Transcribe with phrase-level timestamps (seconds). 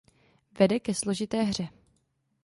[0.59, 1.69] Vede ke složité hře.